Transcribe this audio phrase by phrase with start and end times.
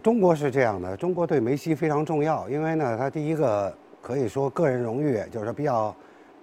[0.00, 5.94] 中国是这样的，中国对梅西非常重要，因为呢，他第一个可以说个人荣誉，就是比较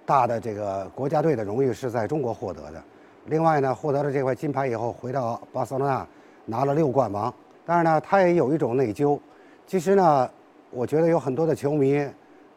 [0.04, 2.82] 大的这个国家队的荣誉是在中国获得的。
[3.26, 6.06] 另外呢，获得了这块金牌以后，回到巴塞罗那
[6.44, 7.32] 拿了六冠王。
[7.64, 9.18] 但是呢，他也有一种内疚。
[9.66, 10.30] 其实呢，
[10.70, 12.06] 我觉得有很多的球迷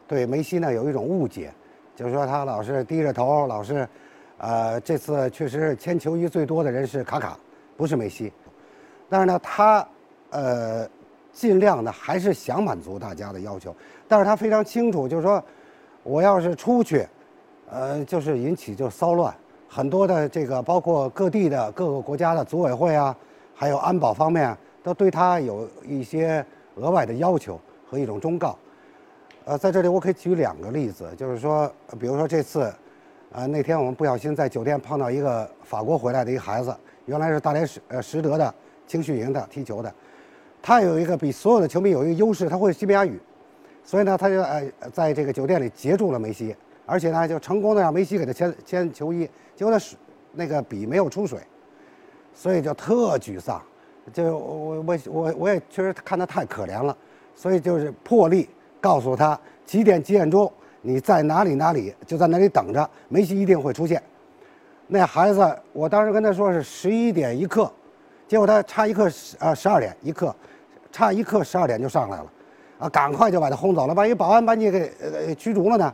[0.06, 1.52] 对梅西呢有一种误解，
[1.96, 3.88] 就是说他老是低着头，老是，
[4.38, 7.36] 呃，这次确实签球衣最多的人是卡卡，
[7.76, 8.32] 不是梅西。
[9.08, 9.84] 但是呢，他
[10.30, 10.88] 呃
[11.32, 13.74] 尽量的还是想满足大家的要求。
[14.08, 15.42] 但是他非常清楚，就是说，
[16.02, 17.06] 我要是出去，
[17.70, 19.32] 呃，就是引起就是骚乱。
[19.68, 23.16] 很多的这个包括各地的各个国家的组委会啊，
[23.54, 28.58] 还有安保方面，都对他有一些额外的要求和一种忠告。
[29.44, 32.72] 呃，在这里我可以举两个例子，就是说，比如说这次，
[33.30, 38.52] 呃，那天我们不小心在酒店碰到一个法国回来的一个孩子，原来是大连实呃实德的
[38.88, 39.94] 青训营的踢球的，
[40.62, 43.18] 他有一个比所有的球迷有一个优势，他会西班牙语，
[43.82, 46.54] 所以呢，他就呃在这个酒店里截住了梅西。
[46.86, 49.94] 而且呢，就成功的让梅西给他签签球衣，结果他是
[50.32, 51.38] 那个笔没有出水，
[52.34, 53.62] 所以就特沮丧。
[54.12, 56.96] 就我我我我也确实看他太可怜了，
[57.36, 58.48] 所以就是破例
[58.80, 64.02] 告诉他几点几点钟你在哪里哪里就在那里等着，梅西一定会出现。
[64.88, 67.70] 那孩子，我当时跟他说是十一点一刻，
[68.30, 70.32] 结果他差一刻十啊十二点一刻，
[70.92, 72.26] 差一刻十二点就上来了，
[72.78, 75.92] 啊，赶快就把他轰走了，万一保安把你给呃驱逐了呢？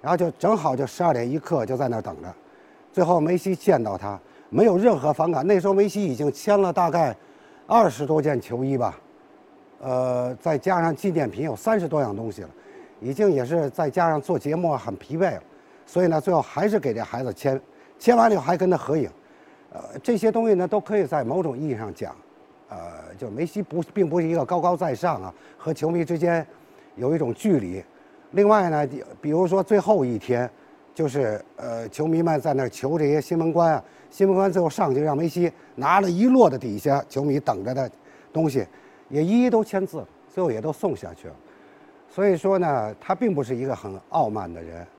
[0.00, 2.34] 然后就正好就十二点一刻就在那儿等着，
[2.90, 4.18] 最后梅西见到他
[4.48, 5.46] 没有任何反感。
[5.46, 7.14] 那时候梅西已经签了大概
[7.66, 8.98] 二十多件球衣吧，
[9.80, 12.48] 呃，再加上纪念品有三十多样东西了，
[12.98, 15.42] 已经也是再加上做节目很疲惫了，
[15.84, 17.60] 所以呢，最后还是给这孩子签，
[17.98, 19.10] 签完了以后还跟他合影，
[19.74, 22.14] 呃，这些东西呢都可以在某种意义上讲，
[22.68, 26.46] 呃，就梅西不并不是一个高高在上啊，和球迷之间
[26.94, 27.84] 有一种距离。
[28.30, 28.88] 另外呢，
[29.20, 30.48] 比如说最后一天，
[30.94, 37.90] 就是呃，球迷们在那儿求这些新闻官啊，新闻官最后上去让梅西拿了一摞的底下球迷等着的
[38.32, 38.64] 东西，
[39.08, 41.34] 也一一都签字，最后也都送下去了。
[42.08, 44.86] 所以说呢，他并不是一个很傲慢的人。